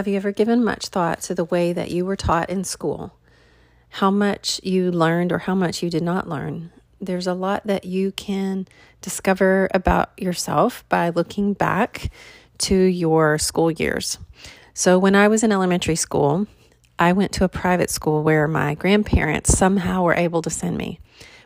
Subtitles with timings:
[0.00, 3.12] Have you ever given much thought to the way that you were taught in school?
[3.90, 6.70] How much you learned or how much you did not learn?
[7.02, 8.66] There's a lot that you can
[9.02, 12.10] discover about yourself by looking back
[12.60, 14.16] to your school years.
[14.72, 16.46] So, when I was in elementary school,
[16.98, 20.98] I went to a private school where my grandparents somehow were able to send me.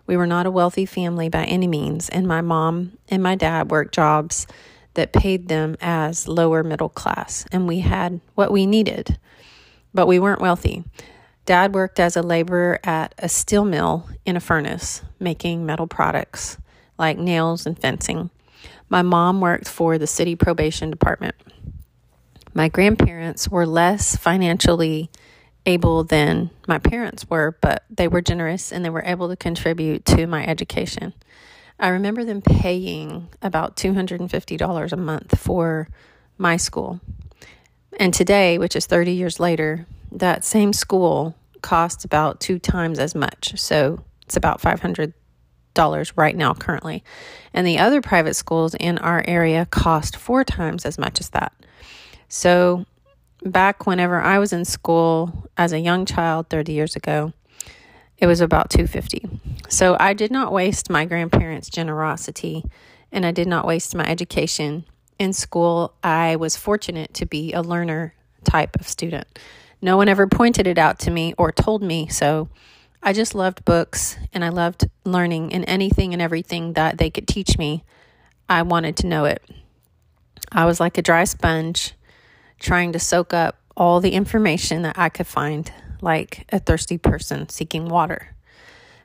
[0.06, 3.73] We were not a wealthy family by any means, and my mom and my dad
[3.73, 4.46] worked jobs
[4.94, 9.18] that paid them as lower middle class, and we had what we needed,
[9.92, 10.84] but we weren't wealthy.
[11.46, 16.56] Dad worked as a laborer at a steel mill in a furnace, making metal products
[16.98, 18.30] like nails and fencing.
[18.88, 21.34] My mom worked for the city probation department.
[22.54, 25.10] My grandparents were less financially
[25.66, 30.04] able than my parents were, but they were generous and they were able to contribute
[30.04, 31.12] to my education.
[31.78, 35.88] I remember them paying about $250 a month for
[36.38, 37.00] my school.
[37.98, 43.14] And today, which is 30 years later, that same school costs about two times as
[43.14, 43.58] much.
[43.58, 45.12] So it's about $500
[46.16, 47.02] right now, currently.
[47.52, 51.52] And the other private schools in our area cost four times as much as that.
[52.28, 52.84] So
[53.42, 57.32] back whenever I was in school as a young child 30 years ago,
[58.18, 59.29] it was about 250.
[59.68, 62.65] So I did not waste my grandparents' generosity
[63.10, 64.84] and I did not waste my education.
[65.19, 69.26] In school, I was fortunate to be a learner type of student.
[69.81, 72.48] No one ever pointed it out to me or told me so.
[73.03, 77.28] I just loved books and I loved learning and anything and everything that they could
[77.28, 77.84] teach me.
[78.48, 79.42] I wanted to know it.
[80.50, 81.94] I was like a dry sponge
[82.59, 85.70] trying to soak up all the information that I could find
[86.00, 88.34] like a thirsty person seeking water.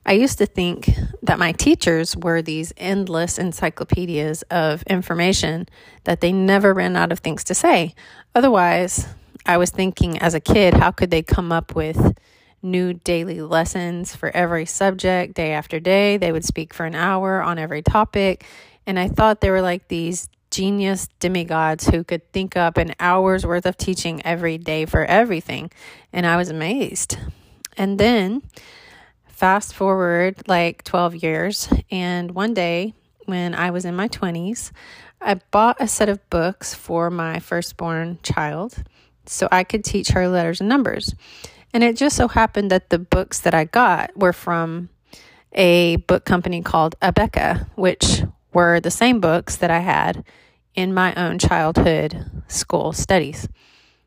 [0.05, 0.89] I used to think
[1.21, 5.67] that my teachers were these endless encyclopedias of information
[6.05, 7.93] that they never ran out of things to say.
[8.33, 9.07] Otherwise,
[9.45, 12.17] I was thinking as a kid, how could they come up with
[12.61, 16.17] new daily lessons for every subject day after day?
[16.17, 18.45] They would speak for an hour on every topic.
[18.85, 23.45] And I thought they were like these genius demigods who could think up an hour's
[23.45, 25.71] worth of teaching every day for everything.
[26.11, 27.17] And I was amazed.
[27.77, 28.41] And then
[29.27, 32.93] fast forward like 12 years, and one day
[33.25, 34.71] when I was in my 20s,
[35.21, 38.83] I bought a set of books for my firstborn child
[39.25, 41.13] so I could teach her letters and numbers.
[41.73, 44.89] And it just so happened that the books that I got were from
[45.53, 48.23] a book company called Abeka, which
[48.53, 50.23] were the same books that I had
[50.75, 53.47] in my own childhood school studies.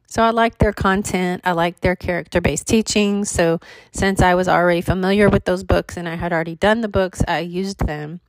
[0.06, 3.25] So I liked their content, I liked their character based teaching.
[3.25, 3.60] So
[3.92, 7.22] since I was already familiar with those books and I had already done the books,
[7.26, 8.20] I used them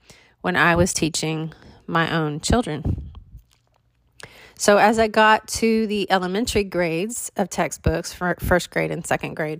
[0.41, 1.53] when I was teaching
[1.85, 3.11] my own children.
[4.55, 9.33] So as I got to the elementary grades of textbooks for first grade and second
[9.33, 9.59] grade,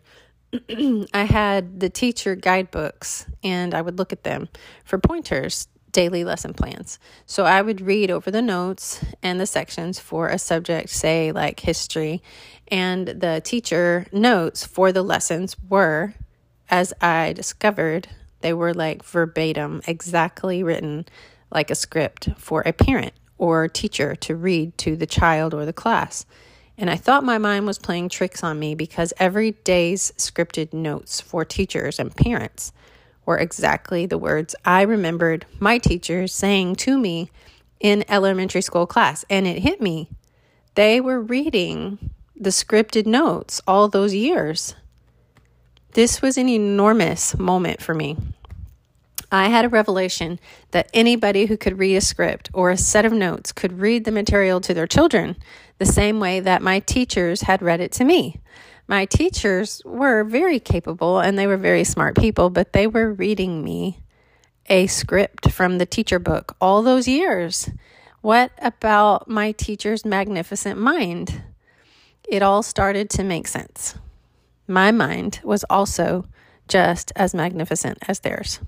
[1.14, 4.48] I had the teacher guidebooks and I would look at them
[4.86, 7.00] for pointers daily lesson plans.
[7.26, 11.62] So I would read over the notes and the sections for a subject, say like
[11.62, 12.22] history,
[12.68, 16.16] and the teacher notes for the lessons were,
[16.70, 18.10] as I discovered,
[18.42, 21.06] they were like verbatim, exactly written
[21.50, 25.74] like a script for a parent or teacher to read to the child or the
[25.74, 26.26] class.
[26.78, 31.22] And I thought my mind was playing tricks on me because every day's scripted notes
[31.22, 32.74] for teachers and parents
[33.26, 37.30] were exactly the words I remembered my teachers saying to me
[37.80, 39.26] in elementary school class.
[39.30, 40.10] And it hit me.
[40.76, 44.76] They were reading the scripted notes all those years.
[45.94, 48.18] This was an enormous moment for me.
[49.32, 50.40] I had a revelation
[50.72, 54.12] that anybody who could read a script or a set of notes could read the
[54.12, 55.38] material to their children
[55.80, 58.40] the same way that my teachers had read it to me
[58.88, 63.64] my teachers were very capable and they were very smart people, but they were reading
[63.64, 64.00] me
[64.68, 67.70] a script from the teacher book all those years.
[68.22, 71.44] What about my teacher's magnificent mind?
[72.28, 73.96] It all started to make sense.
[74.68, 76.26] My mind was also
[76.68, 78.60] just as magnificent as theirs.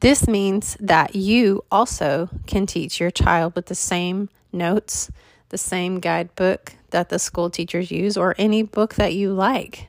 [0.00, 5.10] This means that you also can teach your child with the same notes,
[5.48, 9.88] the same guidebook that the school teachers use, or any book that you like.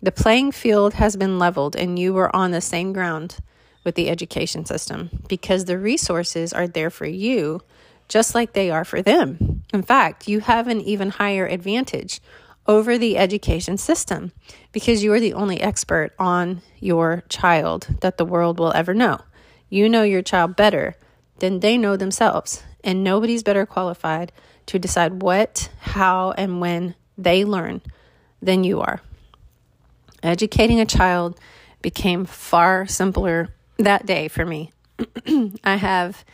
[0.00, 3.36] The playing field has been leveled, and you are on the same ground
[3.84, 7.60] with the education system because the resources are there for you
[8.08, 9.64] just like they are for them.
[9.74, 12.22] In fact, you have an even higher advantage
[12.66, 14.32] over the education system
[14.72, 19.18] because you are the only expert on your child that the world will ever know.
[19.68, 20.96] You know your child better
[21.40, 24.32] than they know themselves, and nobody's better qualified
[24.70, 27.80] to decide what, how, and when they learn
[28.40, 29.00] than you are.
[30.22, 31.36] Educating a child
[31.82, 34.70] became far simpler that day for me.
[35.64, 36.24] I have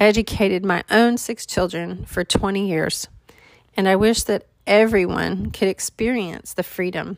[0.00, 3.06] educated my own six children for 20 years,
[3.76, 7.16] and I wish that everyone could experience the freedom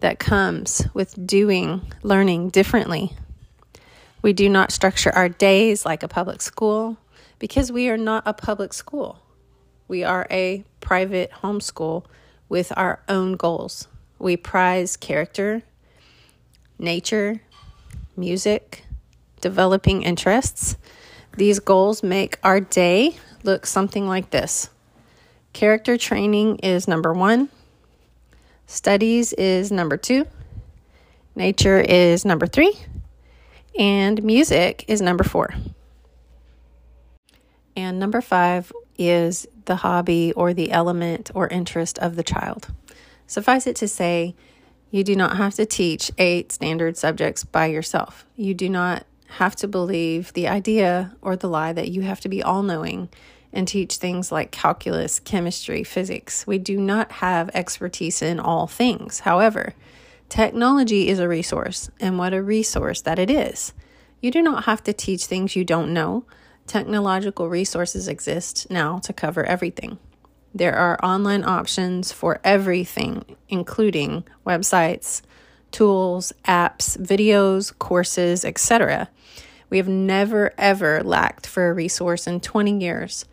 [0.00, 3.16] that comes with doing learning differently.
[4.20, 6.98] We do not structure our days like a public school
[7.38, 9.18] because we are not a public school.
[9.90, 12.04] We are a private homeschool
[12.48, 13.88] with our own goals.
[14.20, 15.62] We prize character,
[16.78, 17.42] nature,
[18.16, 18.84] music,
[19.40, 20.76] developing interests.
[21.36, 24.70] These goals make our day look something like this
[25.54, 27.48] character training is number one,
[28.68, 30.24] studies is number two,
[31.34, 32.78] nature is number three,
[33.76, 35.52] and music is number four.
[37.74, 42.66] And number five is the hobby or the element or interest of the child.
[43.28, 44.34] Suffice it to say,
[44.90, 48.26] you do not have to teach eight standard subjects by yourself.
[48.34, 52.28] You do not have to believe the idea or the lie that you have to
[52.28, 53.10] be all knowing
[53.52, 56.44] and teach things like calculus, chemistry, physics.
[56.48, 59.20] We do not have expertise in all things.
[59.20, 59.74] However,
[60.28, 63.72] technology is a resource, and what a resource that it is.
[64.20, 66.24] You do not have to teach things you don't know.
[66.70, 69.98] Technological resources exist now to cover everything.
[70.54, 75.20] There are online options for everything, including websites,
[75.72, 79.08] tools, apps, videos, courses, etc.
[79.68, 83.24] We have never ever lacked for a resource in 20 years.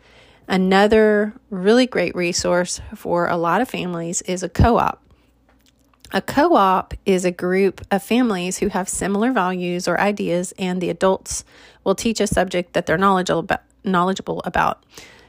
[0.48, 5.00] Another really great resource for a lot of families is a co op.
[6.10, 10.80] A co op is a group of families who have similar values or ideas, and
[10.80, 11.44] the adults
[11.84, 14.82] will teach a subject that they're knowledgeable about.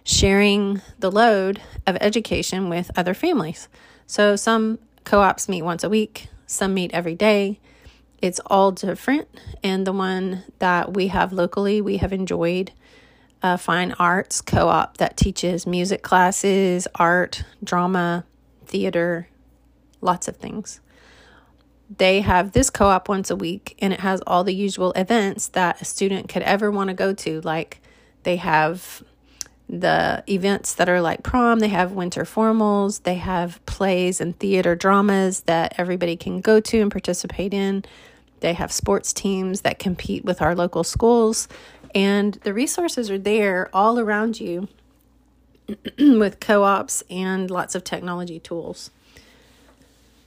[0.05, 3.67] Sharing the load of education with other families.
[4.07, 7.59] So some co ops meet once a week, some meet every day.
[8.21, 9.27] It's all different.
[9.61, 12.71] And the one that we have locally, we have enjoyed
[13.43, 18.23] a fine arts co op that teaches music classes, art, drama,
[18.65, 19.27] theater,
[20.01, 20.79] lots of things.
[21.97, 25.47] They have this co op once a week and it has all the usual events
[25.49, 27.41] that a student could ever want to go to.
[27.41, 27.81] Like
[28.23, 29.03] they have
[29.69, 34.75] the events that are like prom, they have winter formals, they have plays and theater
[34.75, 37.85] dramas that everybody can go to and participate in.
[38.39, 41.47] They have sports teams that compete with our local schools,
[41.93, 44.69] and the resources are there all around you
[45.99, 48.89] with co ops and lots of technology tools.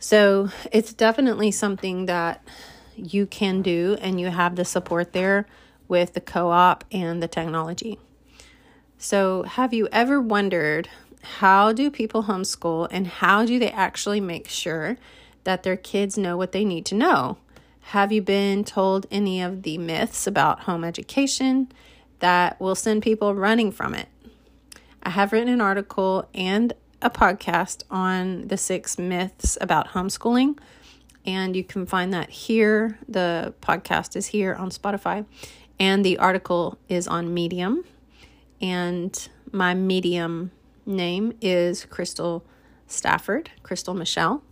[0.03, 2.43] So it's definitely something that
[2.97, 5.47] you can do, and you have the support there
[5.87, 8.01] with the co op and the technology.
[8.99, 10.89] So, have you ever wondered
[11.39, 14.97] how do people homeschool and how do they actually make sure
[15.45, 17.39] that their kids know what they need to know?
[17.93, 21.71] Have you been told any of the myths about home education
[22.19, 24.09] that will send people running from it?
[25.05, 26.73] I have written an article and
[27.03, 30.59] a podcast on the six myths about homeschooling,
[31.27, 32.99] and you can find that here.
[33.09, 35.27] The podcast is here on Spotify,
[35.79, 37.85] and the article is on Medium
[38.63, 40.53] and my medium
[40.87, 42.47] name is Crystal
[42.87, 44.43] Stafford, Crystal Michelle.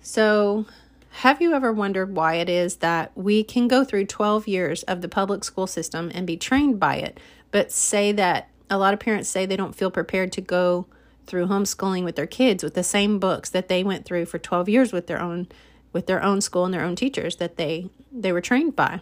[0.00, 0.66] So,
[1.10, 5.00] have you ever wondered why it is that we can go through 12 years of
[5.00, 7.18] the public school system and be trained by it,
[7.50, 10.86] but say that a lot of parents say they don't feel prepared to go
[11.26, 14.68] through homeschooling with their kids with the same books that they went through for 12
[14.68, 15.48] years with their own
[15.92, 19.00] with their own school and their own teachers that they they were trained by.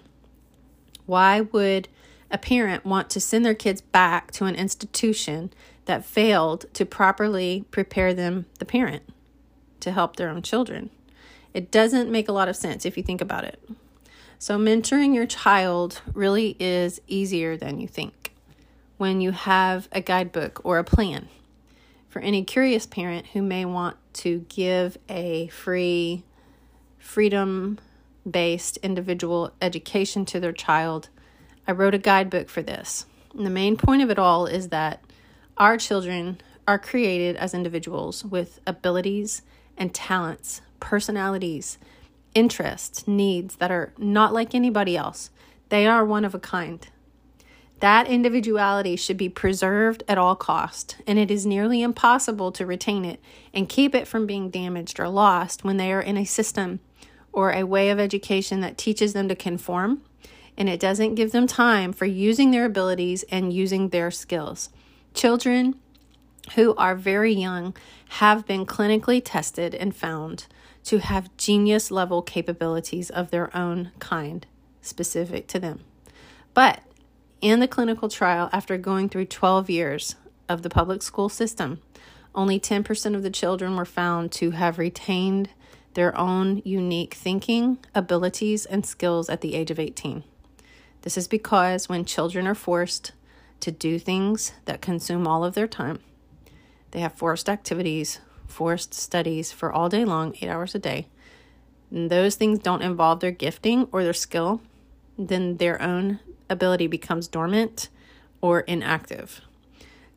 [1.07, 1.88] Why would
[2.31, 5.52] a parent want to send their kids back to an institution
[5.85, 9.02] that failed to properly prepare them, the parent,
[9.81, 10.90] to help their own children.
[11.52, 13.61] It doesn't make a lot of sense if you think about it.
[14.38, 18.33] So, mentoring your child really is easier than you think
[18.97, 21.28] when you have a guidebook or a plan.
[22.14, 26.23] For any curious parent who may want to give a free,
[26.97, 27.80] freedom
[28.25, 31.09] based individual education to their child,
[31.66, 33.06] I wrote a guidebook for this.
[33.37, 35.02] And the main point of it all is that
[35.56, 39.42] our children are created as individuals with abilities
[39.76, 41.78] and talents, personalities,
[42.33, 45.30] interests, needs that are not like anybody else.
[45.68, 46.87] They are one of a kind.
[47.81, 53.04] That individuality should be preserved at all cost, and it is nearly impossible to retain
[53.04, 53.21] it
[53.52, 56.81] and keep it from being damaged or lost when they are in a system
[57.33, 60.02] or a way of education that teaches them to conform
[60.57, 64.71] and it doesn't give them time for using their abilities and using their skills.
[65.12, 65.75] Children
[66.54, 67.75] who are very young
[68.11, 70.47] have been clinically tested and found
[70.85, 74.47] to have genius level capabilities of their own kind
[74.83, 75.81] specific to them.
[76.52, 76.83] But
[77.45, 80.17] in the clinical trial, after going through 12 years
[80.49, 81.79] of the public school system,
[82.35, 85.51] only 10% of the children were found to have retained
[85.93, 90.25] their own unique thinking, abilities, and skills at the age of 18.
[91.03, 93.13] This is because when children are forced
[93.61, 95.99] to do things that consume all of their time,
[96.93, 101.09] they have forced activities, forced studies for all day long, eight hours a day.
[101.91, 104.63] And those things don't involve their gifting or their skill,
[105.19, 106.21] then their own
[106.54, 107.90] ability becomes dormant
[108.40, 109.42] or inactive.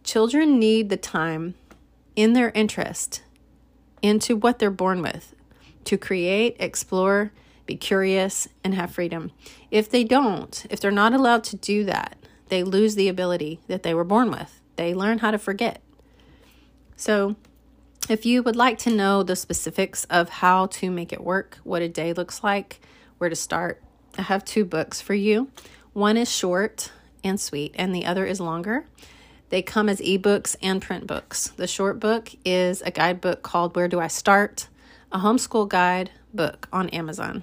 [0.03, 1.55] Children need the time
[2.15, 3.23] in their interest
[4.01, 5.35] into what they're born with
[5.83, 7.31] to create, explore,
[7.65, 9.31] be curious, and have freedom.
[9.71, 12.17] If they don't, if they're not allowed to do that,
[12.49, 14.61] they lose the ability that they were born with.
[14.77, 15.81] They learn how to forget.
[16.95, 17.35] So,
[18.09, 21.81] if you would like to know the specifics of how to make it work, what
[21.81, 22.79] a day looks like,
[23.17, 23.81] where to start,
[24.17, 25.51] I have two books for you.
[25.97, 26.91] One is short
[27.23, 28.85] and sweet, and the other is longer.
[29.49, 31.47] They come as ebooks and print books.
[31.47, 34.67] The short book is a guidebook called Where Do I Start?
[35.11, 37.41] A homeschool guide book on Amazon.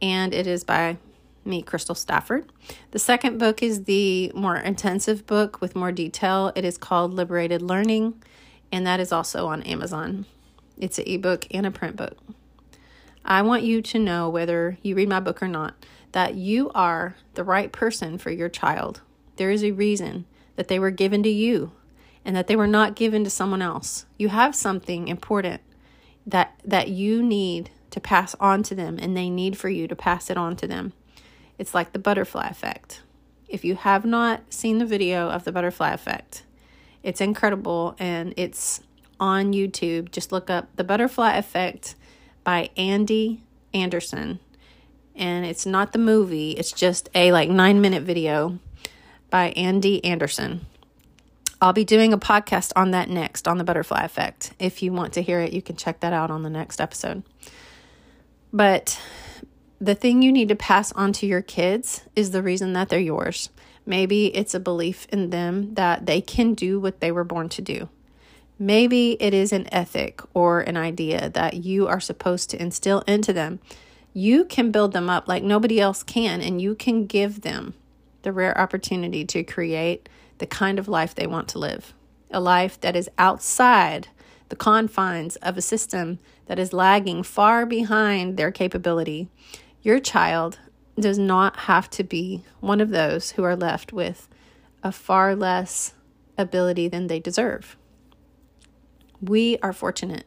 [0.00, 0.98] And it is by
[1.44, 2.52] me, Crystal Stafford.
[2.92, 6.52] The second book is the more intensive book with more detail.
[6.54, 8.22] It is called Liberated Learning
[8.70, 10.24] and that is also on Amazon.
[10.78, 12.16] It's an ebook and a print book.
[13.24, 15.74] I want you to know whether you read my book or not
[16.12, 19.00] that you are the right person for your child.
[19.36, 20.26] There is a reason
[20.56, 21.72] that they were given to you
[22.24, 24.06] and that they were not given to someone else.
[24.18, 25.62] You have something important
[26.26, 29.96] that that you need to pass on to them and they need for you to
[29.96, 30.92] pass it on to them.
[31.58, 33.02] It's like the butterfly effect.
[33.48, 36.44] If you have not seen the video of the butterfly effect,
[37.02, 38.82] it's incredible and it's
[39.18, 40.10] on YouTube.
[40.10, 41.94] Just look up The Butterfly Effect
[42.42, 43.42] by Andy
[43.74, 44.40] Anderson.
[45.20, 48.58] And it's not the movie, it's just a like 9-minute video
[49.28, 50.66] by Andy Anderson.
[51.60, 54.54] I'll be doing a podcast on that next on the butterfly effect.
[54.58, 57.22] If you want to hear it, you can check that out on the next episode.
[58.50, 58.98] But
[59.78, 62.98] the thing you need to pass on to your kids is the reason that they're
[62.98, 63.50] yours.
[63.84, 67.60] Maybe it's a belief in them that they can do what they were born to
[67.60, 67.90] do.
[68.58, 73.34] Maybe it is an ethic or an idea that you are supposed to instill into
[73.34, 73.60] them.
[74.12, 77.74] You can build them up like nobody else can, and you can give them
[78.22, 81.94] the rare opportunity to create the kind of life they want to live.
[82.30, 84.08] A life that is outside
[84.48, 89.28] the confines of a system that is lagging far behind their capability.
[89.82, 90.58] Your child
[90.98, 94.28] does not have to be one of those who are left with
[94.82, 95.94] a far less
[96.36, 97.76] ability than they deserve.
[99.20, 100.24] We are fortunate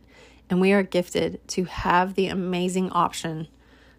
[0.50, 3.48] and we are gifted to have the amazing option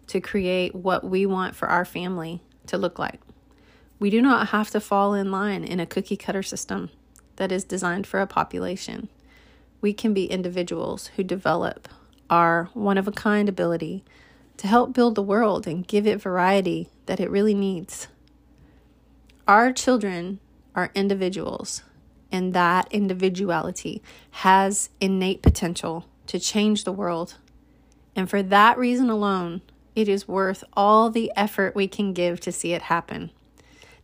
[0.07, 3.21] to create what we want for our family to look like.
[3.99, 6.89] We do not have to fall in line in a cookie cutter system
[7.37, 9.09] that is designed for a population.
[9.81, 11.87] We can be individuals who develop
[12.29, 14.03] our one of a kind ability
[14.57, 18.07] to help build the world and give it variety that it really needs.
[19.47, 20.39] Our children
[20.73, 21.83] are individuals,
[22.31, 27.35] and that individuality has innate potential to change the world.
[28.15, 29.61] And for that reason alone,
[29.95, 33.31] it is worth all the effort we can give to see it happen.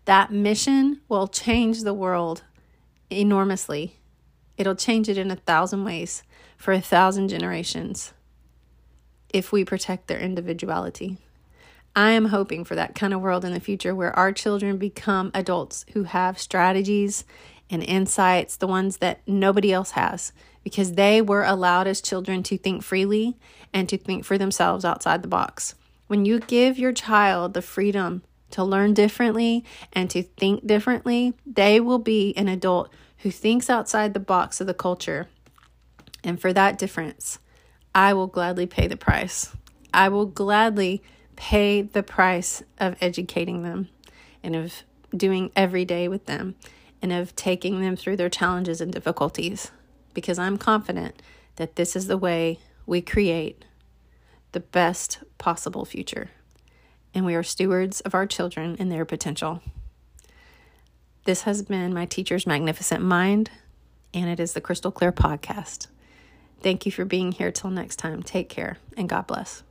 [0.06, 2.44] That mission will change the world
[3.10, 3.98] enormously.
[4.58, 6.24] It'll change it in a thousand ways
[6.58, 8.14] for a thousand generations
[9.34, 11.18] if we protect their individuality.
[11.96, 15.30] I am hoping for that kind of world in the future where our children become
[15.34, 17.26] adults who have strategies
[17.70, 20.32] and insights, the ones that nobody else has,
[20.64, 23.38] because they were allowed as children to think freely
[23.74, 25.76] and to think for themselves outside the box.
[26.12, 29.64] When you give your child the freedom to learn differently
[29.94, 34.68] and to think differently, they will be an adult who thinks outside the box of
[34.68, 35.30] the culture.
[36.22, 37.40] And for that difference,
[37.96, 39.56] I will gladly pay the price.
[39.94, 41.02] I will gladly
[41.38, 43.88] pay the price of educating them
[44.44, 44.84] and of
[45.16, 46.56] doing every day with them
[47.02, 49.72] and of taking them through their challenges and difficulties
[50.14, 51.22] because I'm confident
[51.56, 53.64] that this is the way we create
[54.52, 56.30] the best possible future.
[57.14, 59.62] And we are stewards of our children and their potential.
[61.26, 63.52] This has been my teacher's magnificent mind,
[64.14, 65.88] and it is the Crystal Clear Podcast.
[66.62, 68.24] Thank you for being here till next time.
[68.24, 69.64] Take care, and God bless.